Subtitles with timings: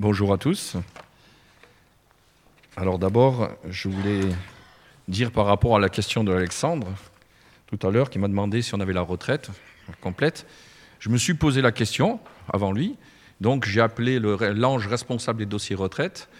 [0.00, 0.78] Bonjour à tous.
[2.74, 4.22] Alors d'abord, je voulais
[5.08, 6.86] dire par rapport à la question de Alexandre,
[7.66, 9.50] tout à l'heure, qui m'a demandé si on avait la retraite
[10.00, 10.46] complète.
[11.00, 12.18] Je me suis posé la question
[12.50, 12.96] avant lui,
[13.42, 16.30] donc j'ai appelé l'ange responsable des dossiers retraite,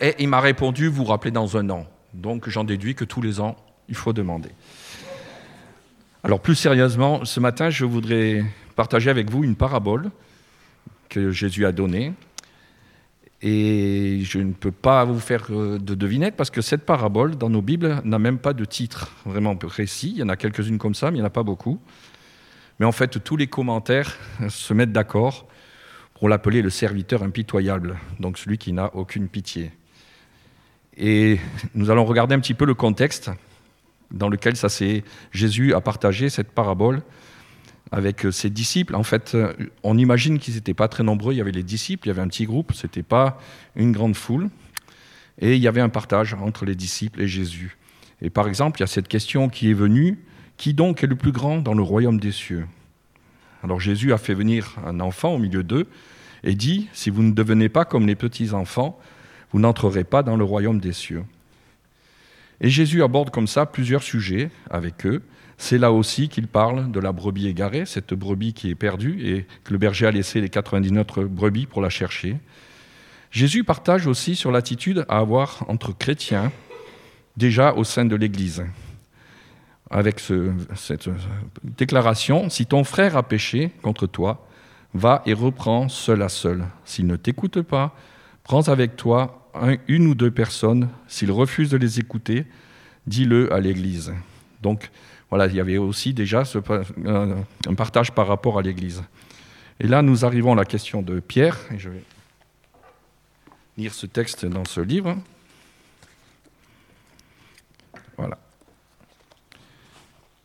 [0.00, 1.88] et il m'a répondu, vous rappelez dans un an.
[2.14, 3.56] Donc j'en déduis que tous les ans,
[3.88, 4.50] il faut demander.
[6.22, 8.44] Alors plus sérieusement, ce matin, je voudrais
[8.76, 10.12] partager avec vous une parabole
[11.08, 12.12] que Jésus a donnée
[13.42, 17.50] et je ne peux pas vous faire euh, de devinette parce que cette parabole, dans
[17.50, 20.12] nos Bibles, n'a même pas de titre vraiment précis.
[20.14, 21.80] Il y en a quelques-unes comme ça, mais il n'y en a pas beaucoup.
[22.78, 24.16] Mais en fait, tous les commentaires
[24.48, 25.48] se mettent d'accord
[26.14, 29.72] pour l'appeler le serviteur impitoyable, donc celui qui n'a aucune pitié.
[30.96, 31.40] Et
[31.74, 33.30] nous allons regarder un petit peu le contexte
[34.12, 34.68] dans lequel ça
[35.32, 37.02] Jésus a partagé cette parabole
[37.92, 38.96] avec euh, ses disciples.
[38.96, 41.34] En fait, euh, on imagine qu'ils n'étaient pas très nombreux.
[41.34, 43.38] Il y avait les disciples, il y avait un petit groupe, ce n'était pas
[43.76, 44.48] une grande foule.
[45.38, 47.76] Et il y avait un partage entre les disciples et Jésus.
[48.22, 50.18] Et par exemple, il y a cette question qui est venue,
[50.56, 52.66] qui donc est le plus grand dans le royaume des cieux?
[53.62, 55.86] Alors Jésus a fait venir un enfant au milieu d'eux
[56.42, 58.98] et dit, si vous ne devenez pas comme les petits-enfants,
[59.52, 61.24] vous n'entrerez pas dans le royaume des cieux.
[62.60, 65.22] Et Jésus aborde comme ça plusieurs sujets avec eux.
[65.58, 69.46] C'est là aussi qu'il parle de la brebis égarée, cette brebis qui est perdue et
[69.64, 72.36] que le berger a laissé les 99 brebis pour la chercher.
[73.30, 76.52] Jésus partage aussi sur l'attitude à avoir entre chrétiens
[77.36, 78.64] déjà au sein de l'Église.
[79.90, 80.20] Avec
[80.74, 81.08] cette
[81.62, 84.46] déclaration, si ton frère a péché contre toi,
[84.94, 86.66] va et reprends seul à seul.
[86.84, 87.94] S'il ne t'écoute pas,
[88.42, 89.50] prends avec toi
[89.88, 90.88] une ou deux personnes.
[91.08, 92.46] S'il refuse de les écouter,
[93.06, 94.12] dis-le à l'Église.
[94.62, 94.90] Donc,
[95.32, 96.42] voilà, il y avait aussi déjà
[97.06, 99.02] un partage par rapport à l'Église.
[99.80, 102.02] Et là, nous arrivons à la question de Pierre, et je vais
[103.78, 105.16] lire ce texte dans ce livre.
[108.18, 108.36] Voilà.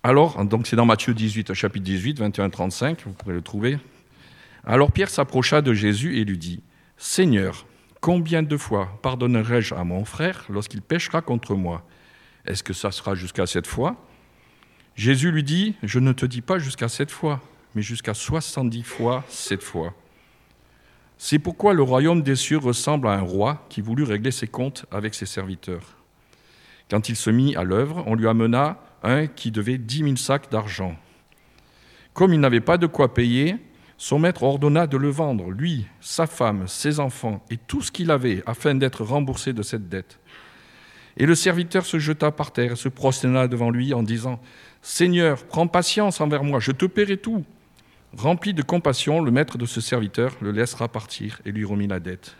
[0.03, 3.79] Alors, donc c'est dans Matthieu 18, chapitre 18, 21-35, vous pourrez le trouver.
[4.63, 6.63] Alors Pierre s'approcha de Jésus et lui dit,
[6.95, 7.65] Seigneur,
[7.99, 11.85] combien de fois pardonnerai-je à mon frère lorsqu'il péchera contre moi?
[12.45, 13.97] Est-ce que ça sera jusqu'à cette fois?
[14.97, 17.39] Jésus lui dit, je ne te dis pas jusqu'à sept fois,
[17.75, 19.93] mais jusqu'à soixante-dix fois sept fois.
[21.19, 24.87] C'est pourquoi le royaume des cieux ressemble à un roi qui voulut régler ses comptes
[24.89, 25.95] avec ses serviteurs.
[26.89, 30.49] Quand il se mit à l'œuvre, on lui amena un qui devait dix mille sacs
[30.49, 30.95] d'argent.
[32.15, 33.55] Comme il n'avait pas de quoi payer,
[33.99, 38.09] son maître ordonna de le vendre, lui, sa femme, ses enfants et tout ce qu'il
[38.09, 40.19] avait, afin d'être remboursé de cette dette.
[41.17, 44.39] Et le serviteur se jeta par terre et se prosterna devant lui en disant
[44.83, 47.43] Seigneur, prends patience envers moi, je te paierai tout.
[48.15, 51.99] Rempli de compassion, le maître de ce serviteur le laissera partir et lui remit la
[51.99, 52.35] dette.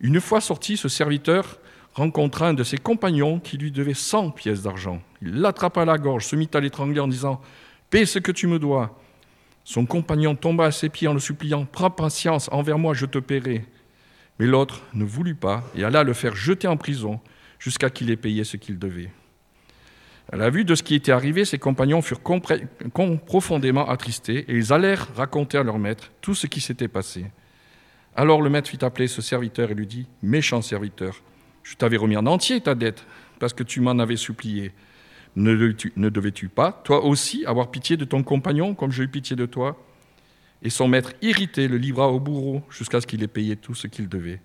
[0.00, 1.58] Une fois sorti, ce serviteur
[1.94, 5.02] rencontra un de ses compagnons qui lui devait cent pièces d'argent.
[5.22, 7.40] Il l'attrapa à la gorge, se mit à l'étrangler en disant
[7.90, 8.98] Paie ce que tu me dois.
[9.64, 13.18] Son compagnon tomba à ses pieds en le suppliant Prends patience envers moi, je te
[13.18, 13.64] paierai.
[14.38, 17.20] Mais l'autre ne voulut pas et alla le faire jeter en prison
[17.58, 19.10] jusqu'à qu'il ait payé ce qu'il devait.
[20.32, 24.72] À la vue de ce qui était arrivé, ses compagnons furent profondément attristés et ils
[24.72, 27.26] allèrent raconter à leur maître tout ce qui s'était passé.
[28.16, 31.22] Alors le maître fit appeler ce serviteur et lui dit Méchant serviteur,
[31.62, 33.04] je t'avais remis en entier ta dette
[33.38, 34.72] parce que tu m'en avais supplié.
[35.36, 35.54] Ne,
[36.08, 39.76] devais-tu pas, toi aussi, avoir pitié de ton compagnon comme j'ai eu pitié de toi?
[40.62, 43.86] Et son maître, irrité, le livra au bourreau jusqu'à ce qu'il ait payé tout ce
[43.86, 44.40] qu'il devait.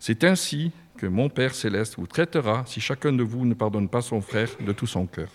[0.00, 4.02] C'est ainsi que mon Père céleste vous traitera si chacun de vous ne pardonne pas
[4.02, 5.28] son frère de tout son cœur.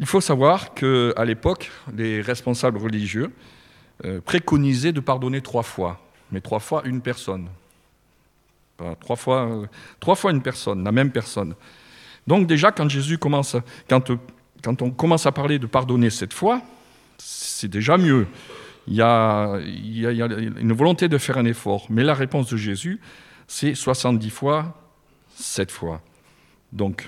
[0.00, 3.32] Il faut savoir qu'à l'époque, les responsables religieux
[4.04, 7.48] euh, préconisaient de pardonner trois fois, mais trois fois une personne.
[9.00, 9.66] trois, fois, euh,
[9.98, 11.54] trois fois une personne, la même personne.
[12.28, 13.56] Donc déjà, quand Jésus commence,
[13.88, 14.12] quand,
[14.62, 16.62] quand on commence à parler de pardonner cette fois,
[17.18, 18.28] c'est déjà mieux
[18.88, 21.86] il y, a, une volonté de faire un effort.
[21.90, 23.00] Mais la réponse de Jésus,
[23.46, 24.80] c'est 70 fois,
[25.34, 26.00] 7 fois.
[26.72, 27.06] Donc,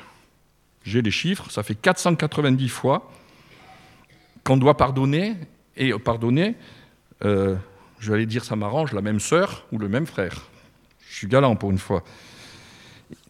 [0.85, 3.11] j'ai les chiffres, ça fait 490 fois
[4.45, 5.37] qu'on doit pardonner,
[5.77, 6.57] et pardonner,
[7.25, 7.57] euh,
[7.99, 10.49] je vais aller dire ça m'arrange, la même sœur ou le même frère.
[11.09, 12.05] Je suis galant pour une fois.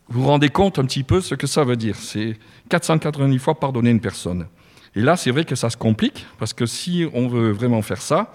[0.09, 2.37] Vous vous rendez compte un petit peu ce que ça veut dire C'est
[2.69, 4.49] 490 fois pardonner une personne.
[4.95, 8.03] Et là, c'est vrai que ça se complique, parce que si on veut vraiment faire
[8.03, 8.33] ça,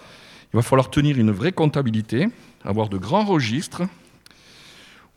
[0.53, 2.27] il va falloir tenir une vraie comptabilité,
[2.63, 3.83] avoir de grands registres.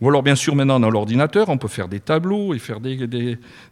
[0.00, 3.06] Ou alors, bien sûr, maintenant, dans l'ordinateur, on peut faire des tableaux et faire des,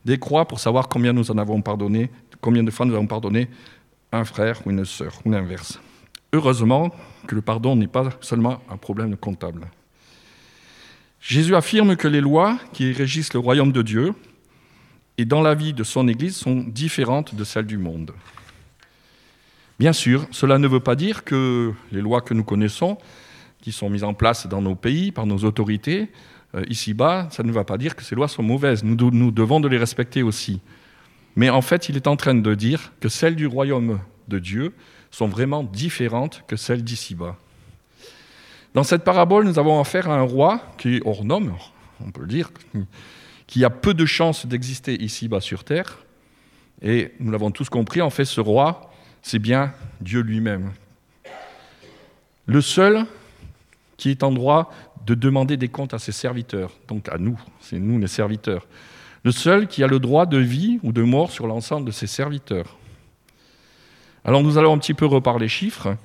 [0.05, 2.11] des, croix pour savoir combien nous en avons pardonné,
[2.41, 3.49] combien de fois nous avons pardonné
[4.12, 5.81] un frère ou une sœur, ou l'inverse.
[6.33, 6.91] Heureusement
[7.27, 9.69] que le pardon n'est pas seulement un problème comptable.
[11.21, 14.15] Jésus affirme que les lois qui régissent le royaume de Dieu
[15.19, 18.13] et dans la vie de son Église sont différentes de celles du monde.
[19.79, 22.99] Bien sûr, cela ne veut pas dire que les lois que nous connaissons,
[23.61, 26.09] qui sont mises en place dans nos pays par nos autorités,
[26.55, 28.85] euh, ici-bas, ça ne va pas dire que ces lois sont mauvaises.
[28.85, 30.61] Nous, devons de les respecter aussi.
[31.35, 34.73] Mais en fait, il est en train de dire que celles du royaume de Dieu
[35.11, 37.37] sont vraiment différentes que celles d'ici-bas.
[38.73, 41.55] Dans cette parabole, nous avons affaire à un roi qui est hors norme,
[42.05, 42.51] on peut le dire,
[43.47, 45.99] qui a peu de chances d'exister ici-bas sur terre.
[46.83, 50.73] Et nous l'avons tous compris, en fait, ce roi, c'est bien Dieu lui-même.
[52.47, 53.07] Le seul
[53.97, 54.71] qui est en droit
[55.07, 58.67] de demander des comptes à ses serviteurs, donc à nous, c'est nous les serviteurs.
[59.25, 62.07] Le seul qui a le droit de vie ou de mort sur l'ensemble de ses
[62.07, 62.77] serviteurs.
[64.25, 65.97] Alors nous allons un petit peu reparler chiffres.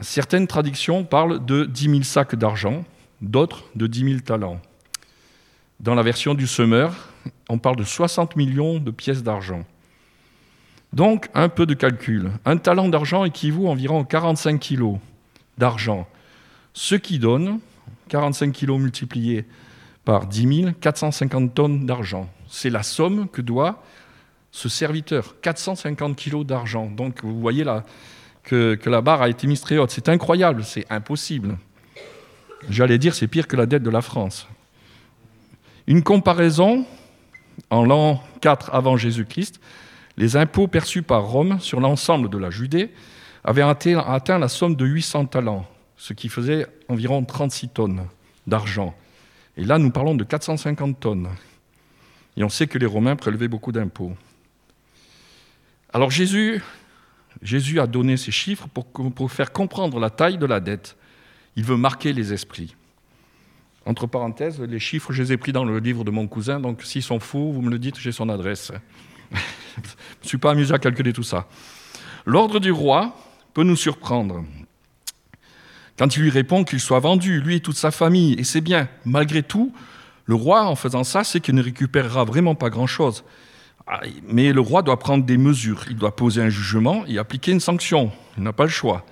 [0.00, 2.84] Certaines traductions parlent de 10 000 sacs d'argent,
[3.20, 4.60] d'autres de 10 000 talents.
[5.80, 6.92] Dans la version du semeur,
[7.48, 9.64] on parle de 60 millions de pièces d'argent.
[10.92, 12.32] Donc, un peu de calcul.
[12.44, 14.96] Un talent d'argent équivaut environ 45 kilos
[15.56, 16.08] d'argent,
[16.72, 17.60] ce qui donne
[18.08, 19.44] 45 kilos multipliés
[20.04, 22.28] par 10 000, 450 tonnes d'argent.
[22.48, 23.80] C'est la somme que doit
[24.50, 26.86] ce serviteur, 450 kilos d'argent.
[26.90, 27.84] Donc, vous voyez là
[28.42, 29.90] que, que la barre a été mise très haute.
[29.90, 31.56] C'est incroyable, c'est impossible.
[32.68, 34.48] J'allais dire, c'est pire que la dette de la France.
[35.88, 36.84] Une comparaison,
[37.70, 39.58] en l'an 4 avant Jésus-Christ,
[40.18, 42.90] les impôts perçus par Rome sur l'ensemble de la Judée
[43.42, 48.06] avaient atteint la somme de 800 talents, ce qui faisait environ 36 tonnes
[48.46, 48.94] d'argent.
[49.56, 51.30] Et là, nous parlons de 450 tonnes.
[52.36, 54.12] Et on sait que les Romains prélevaient beaucoup d'impôts.
[55.94, 56.60] Alors Jésus,
[57.80, 60.98] a donné ces chiffres pour faire comprendre la taille de la dette.
[61.56, 62.76] Il veut marquer les esprits.
[63.88, 66.82] Entre parenthèses, les chiffres, je les ai pris dans le livre de mon cousin, donc
[66.82, 68.70] s'ils sont faux, vous me le dites, j'ai son adresse.
[69.32, 69.36] je
[70.24, 71.48] ne suis pas amusé à calculer tout ça.
[72.26, 73.16] L'ordre du roi
[73.54, 74.44] peut nous surprendre.
[75.98, 78.90] Quand il lui répond qu'il soit vendu, lui et toute sa famille, et c'est bien,
[79.06, 79.72] malgré tout,
[80.26, 83.24] le roi, en faisant ça, c'est qu'il ne récupérera vraiment pas grand-chose.
[83.86, 87.52] Ah, mais le roi doit prendre des mesures, il doit poser un jugement et appliquer
[87.52, 88.12] une sanction.
[88.36, 89.06] Il n'a pas le choix.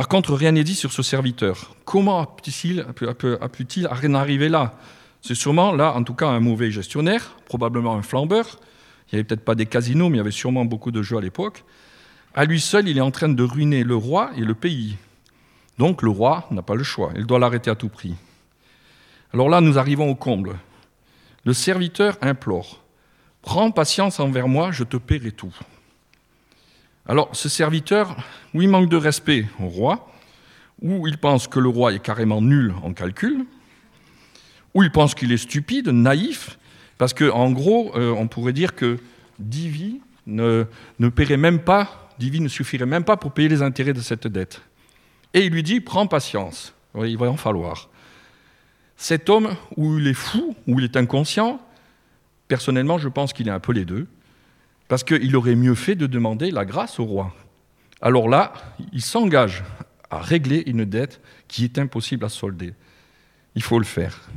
[0.00, 1.76] Par contre, rien n'est dit sur ce serviteur.
[1.84, 4.72] Comment a-t-il pu en arriver là?
[5.20, 8.46] C'est sûrement là, en tout cas, un mauvais gestionnaire, probablement un flambeur.
[8.48, 11.18] Il n'y avait peut-être pas des casinos, mais il y avait sûrement beaucoup de jeux
[11.18, 11.64] à l'époque.
[12.32, 14.96] À lui seul, il est en train de ruiner le roi et le pays.
[15.76, 18.14] Donc le roi n'a pas le choix, il doit l'arrêter à tout prix.
[19.34, 20.56] Alors là, nous arrivons au comble.
[21.44, 22.82] Le serviteur implore
[23.42, 25.54] Prends patience envers moi, je te paierai tout.
[27.10, 28.16] Alors, ce serviteur,
[28.54, 30.08] ou il manque de respect au roi,
[30.80, 33.46] ou il pense que le roi est carrément nul en calcul,
[34.74, 36.56] ou il pense qu'il est stupide, naïf,
[36.98, 38.96] parce qu'en gros, euh, on pourrait dire que
[39.40, 40.66] Divi ne,
[41.16, 44.62] paierait même pas, Divi ne suffirait même pas pour payer les intérêts de cette dette.
[45.34, 47.88] Et il lui dit, prends patience, il va en falloir.
[48.96, 51.60] Cet homme, ou il est fou, ou il est inconscient,
[52.46, 54.06] personnellement, je pense qu'il est un peu les deux,
[54.90, 57.32] parce qu'il aurait mieux fait de demander la grâce au roi.
[58.02, 58.52] Alors là,
[58.92, 59.62] il s'engage
[60.10, 62.74] à régler une dette qui est impossible à solder.
[63.54, 64.28] Il faut le faire.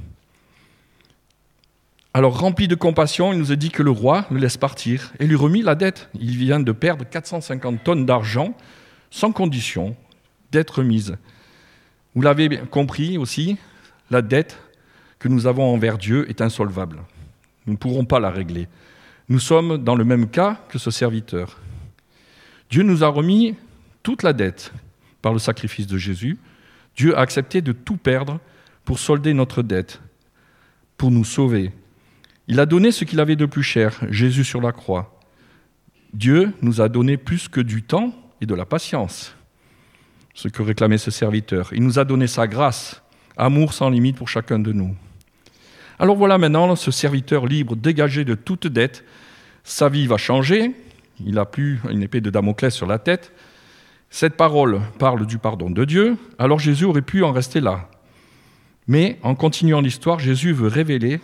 [2.14, 5.26] Alors, rempli de compassion, il nous a dit que le roi le laisse partir et
[5.26, 6.10] lui remit la dette.
[6.20, 8.56] Il vient de perdre 450 tonnes d'argent
[9.10, 9.96] sans condition
[10.52, 11.18] d'être mise.
[12.14, 13.58] Vous l'avez compris aussi,
[14.12, 14.60] la dette
[15.18, 17.00] que nous avons envers Dieu est insolvable.
[17.66, 18.68] Nous ne pourrons pas la régler.
[19.30, 21.60] Nous sommes dans le même cas que ce serviteur.
[22.70, 23.56] Dieu nous a remis
[24.02, 24.74] toute la dette
[25.22, 26.38] par le sacrifice de Jésus.
[26.96, 28.40] Dieu a accepté de tout perdre
[28.84, 30.02] pour solder notre dette,
[30.98, 31.72] pour nous sauver.
[32.48, 35.20] Il a donné ce qu'il avait de plus cher, Jésus sur la croix.
[36.14, 39.34] Dieu nous a donné plus que du temps et de la patience,
[40.34, 41.70] ce que réclamait ce serviteur.
[41.74, 43.02] Il nous a donné sa grâce,
[43.38, 44.96] amour sans limite pour chacun de nous.
[46.04, 49.06] Alors voilà maintenant ce serviteur libre, dégagé de toute dette.
[49.64, 50.72] Sa vie va changer.
[51.26, 53.32] Il n'a plus une épée de Damoclès sur la tête.
[54.10, 56.18] Cette parole parle du pardon de Dieu.
[56.38, 57.90] Alors Jésus aurait pu en rester là.
[58.86, 61.22] Mais en continuant l'histoire, Jésus veut révéler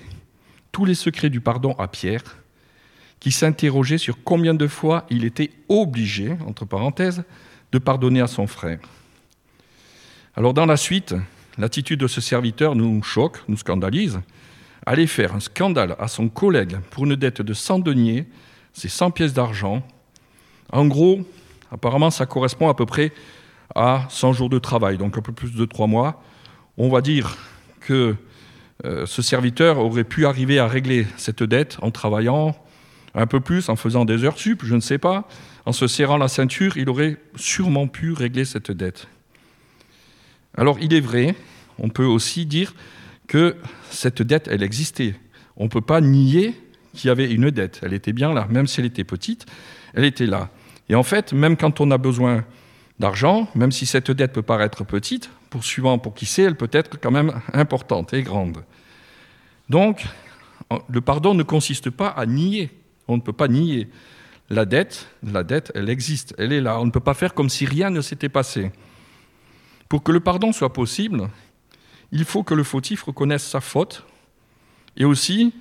[0.72, 2.24] tous les secrets du pardon à Pierre,
[3.20, 7.26] qui s'interrogeait sur combien de fois il était obligé, entre parenthèses,
[7.74, 8.80] de pardonner à son frère.
[10.38, 11.16] Alors dans la suite,
[11.58, 14.22] l'attitude de ce serviteur nous choque, nous scandalise
[14.86, 18.26] aller faire un scandale à son collègue pour une dette de 100 deniers,
[18.74, 19.84] c'est 100 pièces d'argent.
[20.72, 21.22] En gros,
[21.72, 23.12] apparemment, ça correspond à peu près
[23.76, 26.24] à 100 jours de travail, donc un peu plus de 3 mois.
[26.78, 27.38] On va dire
[27.82, 28.16] que
[28.86, 32.56] euh, ce serviteur aurait pu arriver à régler cette dette en travaillant
[33.16, 35.28] un peu plus, en faisant des heures sup, je ne sais pas,
[35.66, 39.08] en se serrant la ceinture, il aurait sûrement pu régler cette dette.
[40.56, 41.36] Alors il est vrai,
[41.80, 42.74] on peut aussi dire
[43.30, 43.56] que
[43.90, 45.16] cette dette, elle existait.
[45.56, 46.54] On ne peut pas nier
[46.94, 47.80] qu'il y avait une dette.
[47.84, 49.46] Elle était bien là, même si elle était petite,
[49.94, 50.50] elle était là.
[50.90, 52.44] Et en fait, même quand on a besoin
[53.00, 56.70] d'argent, même si cette dette peut paraître petite, pour suivant pour qui c'est, elle peut
[56.72, 58.64] être quand même importante et grande.
[59.70, 60.06] Donc,
[60.90, 62.72] le pardon ne consiste pas à nier.
[63.08, 63.90] On ne peut pas nier
[64.50, 65.08] la dette.
[65.24, 66.80] La dette, elle existe, elle est là.
[66.80, 68.72] On ne peut pas faire comme si rien ne s'était passé.
[69.88, 71.30] Pour que le pardon soit possible,
[72.12, 74.06] il faut que le fautif reconnaisse sa faute
[74.98, 75.54] et aussi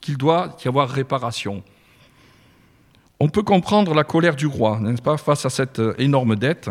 [0.00, 1.62] qu'il doit y avoir réparation.
[3.20, 6.68] On peut comprendre la colère du roi, n'est-ce pas, face à cette euh, énorme dette,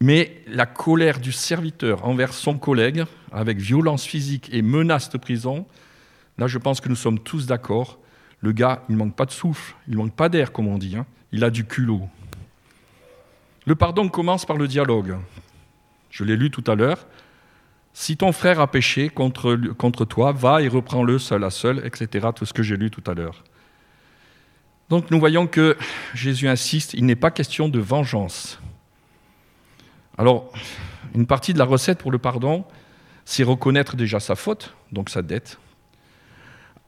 [0.00, 5.66] mais la colère du serviteur envers son collègue, avec violence physique et menace de prison,
[6.38, 7.98] là je pense que nous sommes tous d'accord.
[8.40, 10.78] Le gars, il ne manque pas de souffle, il ne manque pas d'air, comme on
[10.78, 11.06] dit, hein.
[11.32, 12.02] il a du culot.
[13.66, 15.16] Le pardon commence par le dialogue.
[16.10, 17.06] Je l'ai lu tout à l'heure.
[17.96, 22.28] Si ton frère a péché contre, contre toi, va et reprends-le seul à seul, etc.
[22.34, 23.44] Tout ce que j'ai lu tout à l'heure.
[24.90, 25.76] Donc nous voyons que
[26.12, 28.58] Jésus insiste, il n'est pas question de vengeance.
[30.18, 30.52] Alors,
[31.14, 32.64] une partie de la recette pour le pardon,
[33.24, 35.58] c'est reconnaître déjà sa faute, donc sa dette,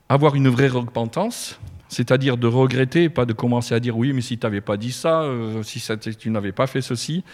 [0.08, 1.58] avoir une vraie repentance,
[1.88, 4.92] c'est-à-dire de regretter, pas de commencer à dire oui, mais si tu n'avais pas dit
[4.92, 5.80] ça, euh, si
[6.18, 7.24] tu n'avais pas fait ceci,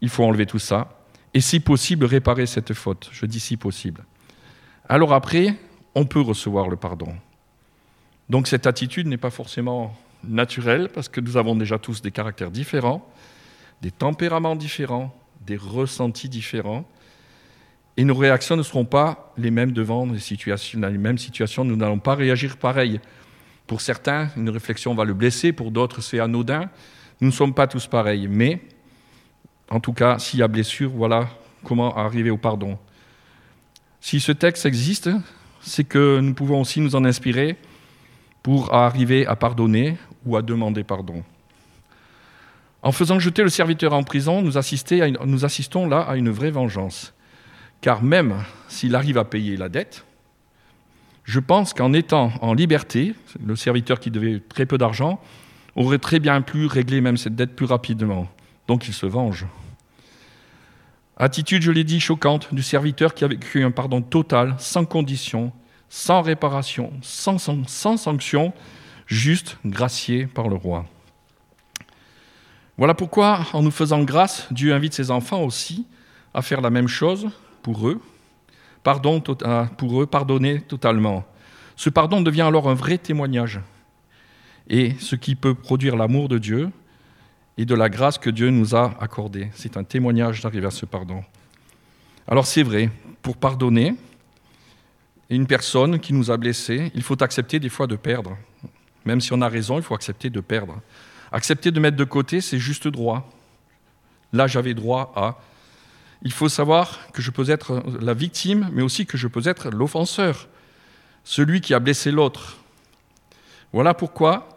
[0.00, 1.01] il faut enlever tout ça,
[1.34, 3.08] et si possible réparer cette faute.
[3.12, 4.04] Je dis si possible.
[4.88, 5.56] Alors après,
[5.94, 7.14] on peut recevoir le pardon.
[8.28, 12.50] Donc cette attitude n'est pas forcément naturelle parce que nous avons déjà tous des caractères
[12.50, 13.06] différents,
[13.80, 15.14] des tempéraments différents,
[15.46, 16.84] des ressentis différents.
[17.96, 21.64] Et nos réactions ne seront pas les mêmes devant les, mêmes situations.
[21.64, 23.00] Nous n'allons pas réagir pareil.
[23.66, 26.70] Pour certains, une réflexion va le blesser, pour d'autres, c'est anodin.
[27.20, 28.28] Nous ne sommes pas tous pareils.
[28.28, 28.62] Mais,
[29.70, 31.28] en tout cas, s'il y a blessure, voilà
[31.64, 32.78] comment arriver au pardon.
[34.00, 35.10] Si ce texte existe,
[35.60, 37.56] c'est que nous pouvons aussi nous en inspirer
[38.42, 41.22] pour arriver à pardonner ou à demander pardon.
[42.82, 47.14] En faisant jeter le serviteur en prison, nous, assistons là à une vraie vengeance.
[47.80, 50.04] Car même s'il arrive à payer la dette,
[51.24, 53.14] je pense qu'en étant en liberté,
[53.44, 55.20] le serviteur qui devait très peu d'argent
[55.76, 58.26] aurait très bien pu régler même cette dette plus rapidement.
[58.68, 59.46] Donc il se venge.
[61.16, 65.52] Attitude, je l'ai dit, choquante du serviteur qui a vécu un pardon total, sans condition,
[65.88, 68.52] sans réparation, sans, sanction,
[69.06, 70.86] juste gracié par le roi.
[72.78, 75.86] Voilà pourquoi, en nous faisant grâce, Dieu invite ses enfants aussi
[76.32, 77.28] à faire la même chose
[77.62, 78.00] pour eux,
[78.82, 81.24] pardon, pour eux, pardonner totalement.
[81.76, 83.60] Ce pardon devient alors un vrai témoignage,
[84.68, 86.70] et ce qui peut produire l'amour de Dieu
[87.58, 89.50] et de la grâce que Dieu nous a accordée.
[89.54, 91.22] C'est un témoignage d'arriver à ce pardon.
[92.26, 92.90] Alors c'est vrai,
[93.20, 93.94] pour pardonner,
[95.28, 98.36] une personne qui nous a blessés, il faut accepter des fois de perdre.
[99.04, 100.80] Même si on a raison, il faut accepter de perdre.
[101.32, 103.30] Accepter de mettre de côté, c'est juste droit.
[104.32, 105.38] Là, j'avais droit à.
[106.22, 109.70] Il faut savoir que je peux être la victime, mais aussi que je peux être
[109.70, 110.48] l'offenseur,
[111.24, 112.58] celui qui a blessé l'autre.
[113.72, 114.48] Voilà pourquoi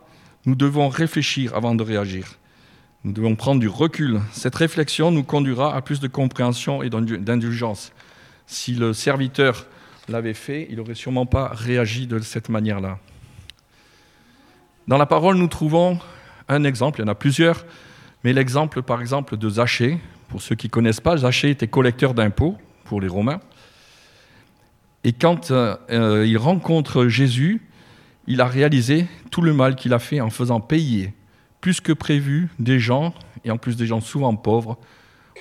[0.45, 2.37] nous devons réfléchir avant de réagir.
[3.05, 4.19] Nous devons prendre du recul.
[4.31, 7.91] Cette réflexion nous conduira à plus de compréhension et d'indulgence.
[8.47, 9.67] Si le serviteur
[10.09, 12.97] l'avait fait, il n'aurait sûrement pas réagi de cette manière-là.
[14.87, 15.99] Dans la parole, nous trouvons
[16.49, 17.67] un exemple, il y en a plusieurs,
[18.23, 19.99] mais l'exemple par exemple de Zachée.
[20.29, 23.39] Pour ceux qui ne connaissent pas, Zachée était collecteur d'impôts pour les Romains.
[25.03, 27.61] Et quand euh, euh, il rencontre Jésus,
[28.25, 31.13] il a réalisé tout le mal qu'il a fait en faisant payer
[31.65, 33.11] plus que prévu des gens,
[33.43, 34.77] et en plus des gens souvent pauvres,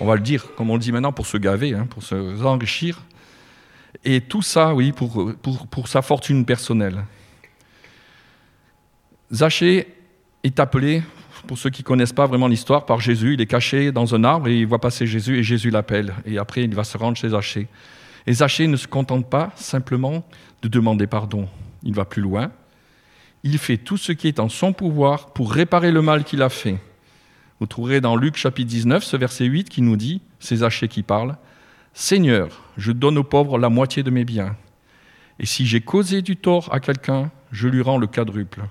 [0.00, 2.42] on va le dire, comme on le dit maintenant, pour se gaver, hein, pour se
[2.42, 3.02] enrichir,
[4.06, 7.04] et tout ça, oui, pour, pour, sa fortune personnelle.
[9.30, 9.86] Zachée
[10.42, 11.02] est appelé,
[11.46, 13.34] pour ceux qui ne connaissent pas vraiment l'histoire, par Jésus.
[13.34, 16.14] Il est caché dans un arbre et il voit passer Jésus et Jésus l'appelle.
[16.24, 17.68] Et après, il va se rendre chez Zachée.
[18.26, 20.24] Et Zachée ne se contente pas simplement
[20.62, 21.46] de demander pardon.
[21.82, 22.50] Il va plus loin.
[23.44, 26.48] Il fait tout ce qui est en son pouvoir pour réparer le mal qu'il a
[26.48, 26.78] fait.
[27.60, 31.02] Vous trouverez dans Luc chapitre 19 ce verset 8 qui nous dit, c'est Zachée qui
[31.02, 31.36] parle,
[31.92, 34.56] Seigneur, je donne aux pauvres la moitié de mes biens.
[35.38, 38.62] Et si j'ai causé du tort à quelqu'un, je lui rends le quadruple.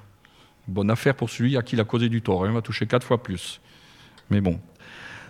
[0.68, 2.44] Bonne affaire pour celui à qui il a causé du tort.
[2.44, 3.62] Hein, il va toucher quatre fois plus.
[4.32, 4.60] Mais bon.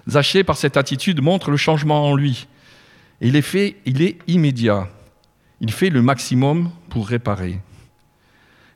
[0.07, 2.47] Zachée, par cette attitude, montre le changement en lui.
[3.19, 4.87] Et l'effet, il est immédiat.
[5.59, 7.59] Il fait le maximum pour réparer.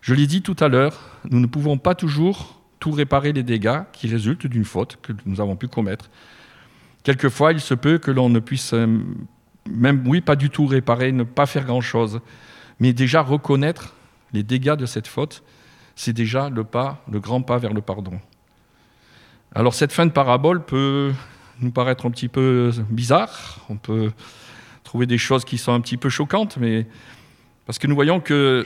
[0.07, 0.97] Je l'ai dit tout à l'heure,
[1.29, 5.41] nous ne pouvons pas toujours tout réparer les dégâts qui résultent d'une faute que nous
[5.41, 6.09] avons pu commettre.
[7.03, 8.87] Quelquefois, il se peut que l'on ne puisse euh,
[9.69, 12.21] même, oui, pas du tout réparer, ne pas faire grand-chose,
[12.79, 13.95] mais déjà reconnaître
[14.31, 15.43] les dégâts de cette faute,
[15.97, 18.17] c'est déjà le pas, le grand pas vers le pardon.
[19.53, 21.11] Alors cette fin de parabole peut
[21.59, 24.13] nous paraître un petit peu bizarre, on peut
[24.85, 26.87] trouver des choses qui sont un petit peu choquantes, mais
[27.65, 28.65] parce que nous voyons que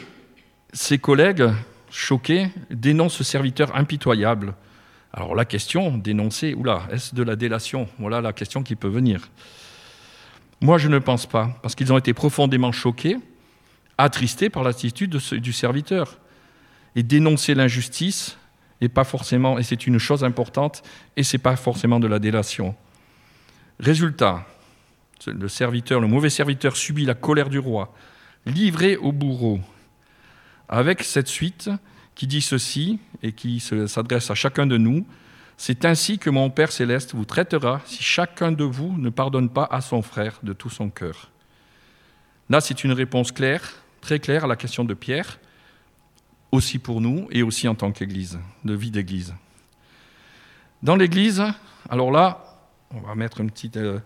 [0.74, 1.50] ses collègues,
[1.90, 4.54] choqués, dénoncent ce serviteur impitoyable.
[5.14, 7.90] Alors la question, dénoncer, oula, est-ce de la délation?
[8.00, 9.30] Voilà la question qui peut venir.
[10.62, 13.18] Moi, je ne pense pas, parce qu'ils ont été profondément choqués,
[13.98, 16.20] attristés par l'attitude du serviteur.
[16.96, 18.38] Et dénoncer l'injustice,
[18.82, 20.84] et pas forcément, et c'est une chose importante,
[21.16, 22.76] et c'est pas forcément de la délation.
[23.80, 24.46] Résultat,
[25.26, 25.48] le
[26.00, 27.94] le mauvais serviteur subit la colère du roi,
[28.46, 29.62] livré au bourreau,
[30.72, 31.70] avec cette suite
[32.16, 35.06] qui dit ceci et qui s'adresse à chacun de nous.
[35.58, 39.68] C'est ainsi que mon Père céleste vous traitera si chacun de vous ne pardonne pas
[39.70, 41.30] à son frère de tout son cœur.
[42.50, 45.40] Là, c'est une réponse claire, très claire à la question de Pierre,
[46.52, 49.36] aussi pour nous et aussi en tant qu'Église, de vie d'Église.
[50.82, 51.44] Dans l'Église,
[51.90, 52.44] alors là,
[52.94, 54.00] on va mettre une petite euh,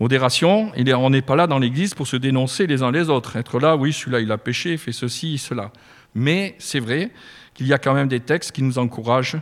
[0.00, 3.58] modération, on n'est pas là dans l'Église pour se dénoncer les uns les autres, être
[3.58, 5.72] là, oui, celui-là il a péché, fait ceci, cela.
[6.14, 7.10] Mais c'est vrai
[7.54, 9.40] qu'il y a quand même des textes qui nous encouragent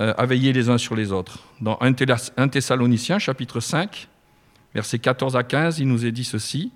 [0.00, 1.44] euh, à veiller les uns sur les autres.
[1.60, 4.08] Dans 1 Thessaloniciens, chapitre 5,
[4.74, 6.72] versets 14 à 15, il nous est dit ceci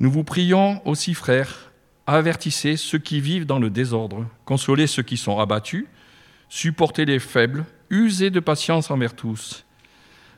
[0.00, 1.70] Nous vous prions aussi, frères,
[2.06, 5.86] avertissez ceux qui vivent dans le désordre, consolez ceux qui sont abattus,
[6.48, 9.66] supportez les faibles, usez de patience envers tous.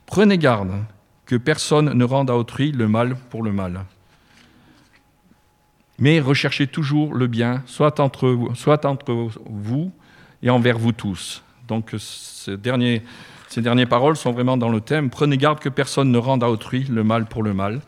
[0.06, 0.72] Prenez garde
[1.26, 3.84] que personne ne rende à autrui le mal pour le mal
[5.98, 9.92] mais recherchez toujours le bien, soit entre vous, soit entre vous
[10.42, 11.42] et envers vous tous.
[11.68, 15.10] Donc ces dernières paroles sont vraiment dans le thème.
[15.10, 17.80] Prenez garde que personne ne rende à autrui le mal pour le mal,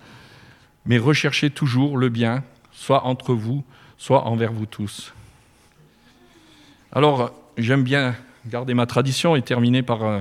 [0.85, 3.65] mais recherchez toujours le bien, soit entre vous,
[3.99, 5.13] soit envers vous tous.
[6.93, 8.15] Alors, j'aime bien
[8.47, 10.05] garder ma tradition et terminer par...
[10.05, 10.21] Euh,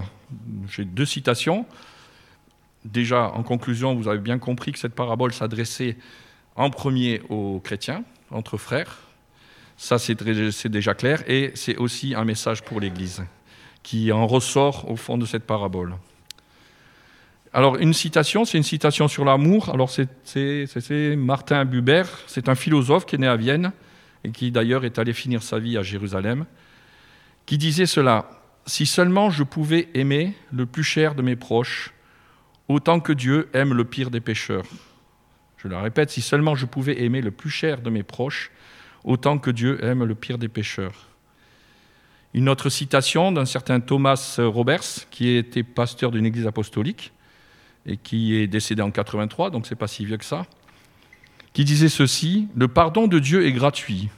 [0.67, 1.65] j'ai deux citations.
[2.85, 5.97] Déjà, en conclusion, vous avez bien compris que cette parabole s'adressait
[6.55, 8.99] en premier aux chrétiens, entre frères.
[9.75, 11.23] Ça, c'est déjà clair.
[11.27, 13.23] Et c'est aussi un message pour l'Église
[13.81, 15.95] qui en ressort au fond de cette parabole.
[17.53, 19.69] Alors, une citation, c'est une citation sur l'amour.
[19.69, 23.71] Alors, c'est Martin Buber, c'est un philosophe qui est né à Vienne
[24.23, 26.45] et qui d'ailleurs est allé finir sa vie à Jérusalem,
[27.47, 28.29] qui disait cela
[28.67, 31.93] Si seulement je pouvais aimer le plus cher de mes proches,
[32.67, 34.65] autant que Dieu aime le pire des pécheurs.
[35.57, 38.51] Je le répète, si seulement je pouvais aimer le plus cher de mes proches,
[39.03, 41.07] autant que Dieu aime le pire des pécheurs.
[42.33, 47.13] Une autre citation d'un certain Thomas Roberts, qui était pasteur d'une église apostolique
[47.85, 50.45] et qui est décédé en 83, donc c'est pas si vieux que ça,
[51.53, 54.09] qui disait ceci Le pardon de Dieu est gratuit.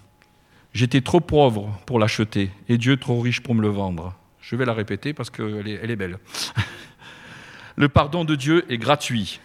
[0.74, 4.16] J'étais trop pauvre pour l'acheter et Dieu trop riche pour me le vendre.
[4.42, 6.18] Je vais la répéter parce qu'elle elle est belle.
[7.78, 9.40] le pardon de Dieu est gratuit.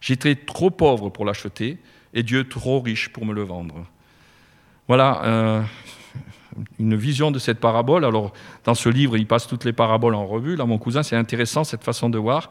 [0.00, 1.78] J'étais trop pauvre pour l'acheter
[2.14, 3.86] et Dieu trop riche pour me le vendre.
[4.88, 5.62] Voilà euh,
[6.78, 8.04] une vision de cette parabole.
[8.04, 8.32] Alors,
[8.64, 10.54] dans ce livre, il passe toutes les paraboles en revue.
[10.54, 12.50] Là, mon cousin, c'est intéressant cette façon de voir.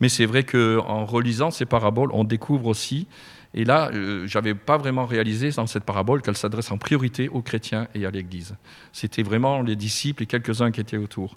[0.00, 3.06] Mais c'est vrai qu'en relisant ces paraboles, on découvre aussi.
[3.54, 7.28] Et là, euh, je n'avais pas vraiment réalisé dans cette parabole qu'elle s'adresse en priorité
[7.28, 8.56] aux chrétiens et à l'Église.
[8.92, 11.36] C'était vraiment les disciples et quelques-uns qui étaient autour.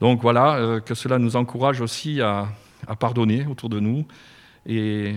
[0.00, 2.48] Donc voilà, euh, que cela nous encourage aussi à,
[2.98, 4.06] pardonner autour de nous.
[4.66, 5.14] Et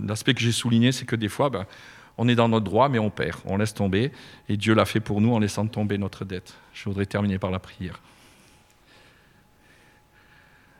[0.00, 1.66] l'aspect que j'ai souligné, c'est que des fois, ben,
[2.18, 4.12] on est dans notre droit, mais on perd, on laisse tomber.
[4.48, 6.54] Et Dieu l'a fait pour nous en laissant tomber notre dette.
[6.74, 8.00] Je voudrais terminer par la prière.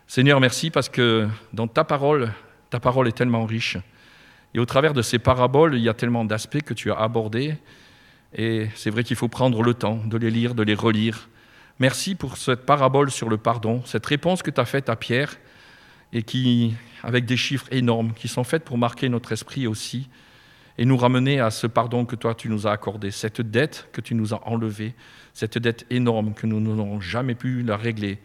[0.06, 2.32] Seigneur, merci parce que dans ta parole,
[2.70, 3.76] ta parole est tellement riche.
[4.54, 7.56] Et au travers de ces paraboles, il y a tellement d'aspects que tu as abordés.
[8.34, 11.28] Et c'est vrai qu'il faut prendre le temps de les lire, de les relire.
[11.78, 15.36] Merci pour cette parabole sur le pardon, cette réponse que tu as faite à Pierre
[16.14, 20.08] et qui, avec des chiffres énormes, qui sont faits pour marquer notre esprit aussi
[20.78, 24.00] et nous ramener à ce pardon que toi tu nous as accordé, cette dette que
[24.00, 24.94] tu nous as enlevée,
[25.34, 28.20] cette dette énorme que nous n'aurons jamais pu la régler.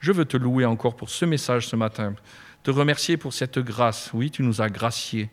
[0.00, 2.14] Je veux te louer encore pour ce message ce matin,
[2.64, 4.10] te remercier pour cette grâce.
[4.14, 5.30] Oui, tu nous as graciés.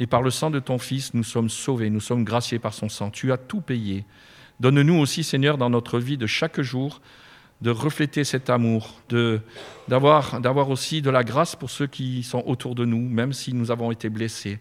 [0.00, 2.88] Et par le sang de ton Fils, nous sommes sauvés, nous sommes graciés par son
[2.88, 3.10] sang.
[3.10, 4.04] Tu as tout payé.
[4.62, 7.00] Donne-nous aussi, Seigneur, dans notre vie de chaque jour,
[7.62, 9.00] de refléter cet amour,
[9.88, 13.72] d'avoir, aussi de la grâce pour ceux qui sont autour de nous, même si nous
[13.72, 14.60] avons été blessés.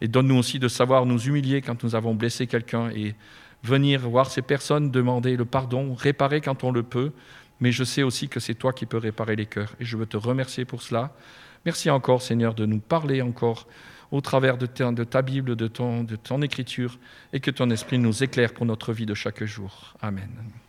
[0.00, 3.14] Et donne-nous aussi de savoir nous humilier quand nous avons blessé quelqu'un et
[3.62, 7.12] venir voir ces personnes, demander le pardon, réparer quand on le peut.
[7.60, 9.74] Mais je sais aussi que c'est toi qui peux réparer les cœurs.
[9.80, 11.14] Et je veux te remercier pour cela.
[11.66, 13.66] Merci encore, Seigneur, de nous parler encore
[14.12, 16.98] au travers de ta, Bible, de ton écriture,
[17.32, 19.94] et que ton esprit nous éclaire pour notre vie de chaque jour.
[20.00, 20.28] Amen.